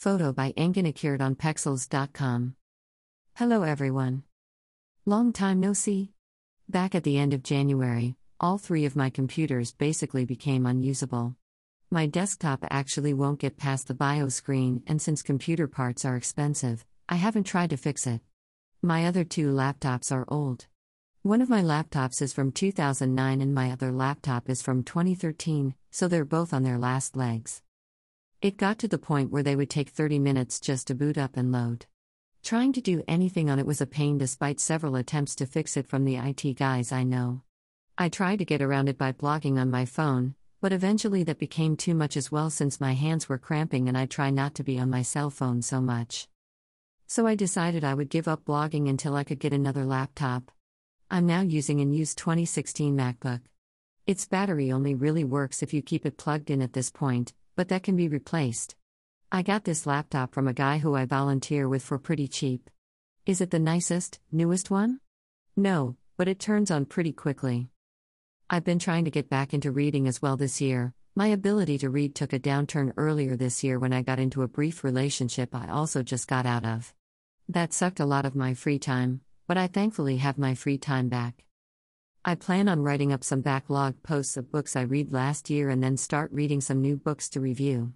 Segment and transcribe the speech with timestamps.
[0.00, 0.86] Photo by Engen
[1.20, 2.54] on Pexels.com.
[3.34, 4.22] Hello everyone.
[5.04, 6.14] Long time no see.
[6.70, 11.36] Back at the end of January, all three of my computers basically became unusable.
[11.90, 16.86] My desktop actually won't get past the BIOS screen, and since computer parts are expensive,
[17.06, 18.22] I haven't tried to fix it.
[18.80, 20.66] My other two laptops are old.
[21.24, 26.08] One of my laptops is from 2009 and my other laptop is from 2013, so
[26.08, 27.60] they're both on their last legs.
[28.42, 31.36] It got to the point where they would take 30 minutes just to boot up
[31.36, 31.84] and load.
[32.42, 35.86] Trying to do anything on it was a pain despite several attempts to fix it
[35.86, 37.42] from the IT guys I know.
[37.98, 41.76] I tried to get around it by blogging on my phone, but eventually that became
[41.76, 44.78] too much as well since my hands were cramping and I try not to be
[44.78, 46.26] on my cell phone so much.
[47.06, 50.50] So I decided I would give up blogging until I could get another laptop.
[51.10, 53.42] I'm now using an used 2016 MacBook.
[54.06, 57.68] Its battery only really works if you keep it plugged in at this point, but
[57.68, 58.76] that can be replaced.
[59.32, 62.68] I got this laptop from a guy who I volunteer with for pretty cheap.
[63.26, 65.00] Is it the nicest, newest one?
[65.56, 67.68] No, but it turns on pretty quickly.
[68.48, 70.94] I've been trying to get back into reading as well this year.
[71.14, 74.48] My ability to read took a downturn earlier this year when I got into a
[74.48, 76.92] brief relationship I also just got out of.
[77.48, 81.08] That sucked a lot of my free time, but I thankfully have my free time
[81.08, 81.44] back.
[82.22, 85.82] I plan on writing up some backlog posts of books I read last year and
[85.82, 87.94] then start reading some new books to review.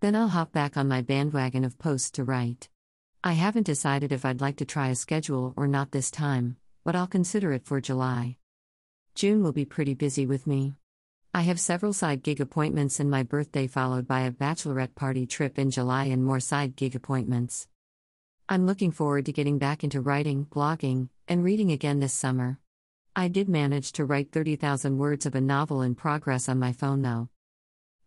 [0.00, 2.68] Then I'll hop back on my bandwagon of posts to write.
[3.22, 6.96] I haven't decided if I'd like to try a schedule or not this time, but
[6.96, 8.38] I'll consider it for July.
[9.14, 10.74] June will be pretty busy with me.
[11.32, 15.60] I have several side gig appointments and my birthday, followed by a bachelorette party trip
[15.60, 17.68] in July and more side gig appointments.
[18.48, 22.58] I'm looking forward to getting back into writing, blogging, and reading again this summer.
[23.20, 27.02] I did manage to write 30,000 words of a novel in progress on my phone
[27.02, 27.28] though.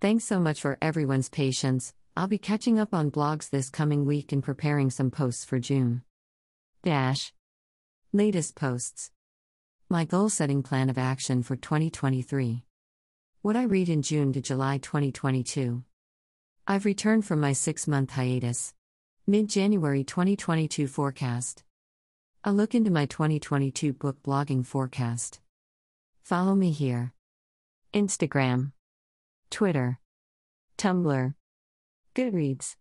[0.00, 1.92] Thanks so much for everyone's patience.
[2.16, 6.00] I'll be catching up on blogs this coming week and preparing some posts for June.
[6.82, 7.34] Dash.
[8.14, 9.10] Latest posts.
[9.90, 12.62] My goal setting plan of action for 2023.
[13.42, 15.84] What I read in June to July 2022.
[16.66, 18.72] I've returned from my six month hiatus.
[19.26, 21.64] Mid January 2022 forecast.
[22.44, 25.38] A look into my 2022 book blogging forecast.
[26.24, 27.12] Follow me here.
[27.94, 28.72] Instagram,
[29.48, 30.00] Twitter,
[30.76, 31.34] Tumblr,
[32.16, 32.74] Goodreads.